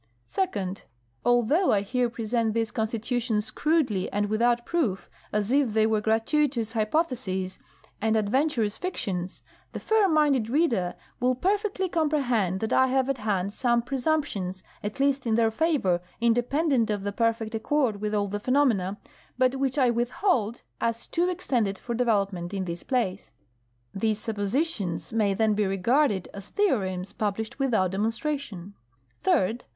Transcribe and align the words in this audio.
Second. 0.25 0.81
Although 1.23 1.71
I 1.71 1.81
here 1.81 2.09
present 2.09 2.55
these 2.55 2.71
constitutions 2.71 3.51
crudely 3.51 4.11
and 4.11 4.31
without 4.31 4.65
proof, 4.65 5.11
as 5.31 5.51
if 5.51 5.73
they 5.73 5.85
were 5.85 6.01
gratuitous 6.01 6.71
hypotheses 6.71 7.59
and 8.01 8.15
adventurous 8.15 8.77
fictions, 8.77 9.43
the 9.73 9.79
fair 9.79 10.09
minded 10.09 10.49
reader 10.49 10.95
will 11.19 11.35
perfectly 11.35 11.87
comprehend 11.87 12.61
that 12.61 12.73
I 12.73 12.87
have 12.87 13.09
at 13.11 13.19
hand 13.19 13.53
some 13.53 13.83
presumptions, 13.83 14.63
at 14.81 14.99
least, 14.99 15.27
in 15.27 15.35
their 15.35 15.51
favor 15.51 16.01
(independent 16.19 16.89
of 16.89 17.03
the 17.03 17.11
perfect 17.11 17.53
accord 17.53 18.01
with 18.01 18.15
all 18.15 18.27
the 18.27 18.39
phenomena), 18.39 18.97
but 19.37 19.57
which 19.57 19.77
I 19.77 19.91
withhold 19.91 20.63
as 20.79 21.05
too 21.05 21.29
extended 21.29 21.77
for 21.77 21.93
development 21.93 22.55
in 22.55 22.65
this 22.65 22.81
place. 22.81 23.29
These 23.93 24.17
suppositions 24.17 25.13
may 25.13 25.35
then 25.35 25.53
be 25.53 25.67
regarded 25.67 26.27
as 26.33 26.47
theorems 26.47 27.13
published 27.13 27.59
without 27.59 27.91
demonstration. 27.91 28.73
Third. 29.21 29.63